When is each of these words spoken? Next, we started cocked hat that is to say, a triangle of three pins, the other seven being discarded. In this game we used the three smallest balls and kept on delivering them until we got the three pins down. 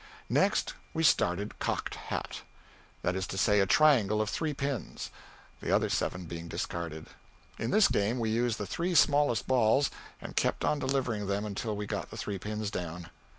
Next, 0.31 0.73
we 0.95 1.03
started 1.03 1.59
cocked 1.59 1.93
hat 1.93 2.41
that 3.03 3.15
is 3.15 3.27
to 3.27 3.37
say, 3.37 3.59
a 3.59 3.67
triangle 3.67 4.19
of 4.19 4.31
three 4.31 4.51
pins, 4.51 5.11
the 5.59 5.71
other 5.71 5.89
seven 5.91 6.25
being 6.25 6.47
discarded. 6.47 7.05
In 7.59 7.69
this 7.69 7.87
game 7.87 8.17
we 8.17 8.31
used 8.31 8.57
the 8.57 8.65
three 8.65 8.95
smallest 8.95 9.45
balls 9.45 9.91
and 10.19 10.35
kept 10.35 10.65
on 10.65 10.79
delivering 10.79 11.27
them 11.27 11.45
until 11.45 11.75
we 11.75 11.85
got 11.85 12.09
the 12.09 12.17
three 12.17 12.39
pins 12.39 12.71
down. 12.71 13.11